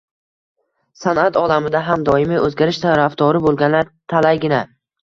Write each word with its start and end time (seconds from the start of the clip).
San’at 1.01 1.37
olamida 1.43 1.83
ham 1.91 2.07
doimiy 2.09 2.43
o‘zgarish 2.49 2.83
tarafdori 2.89 3.47
bo‘lganlar 3.47 3.97
talaygina 4.17 4.69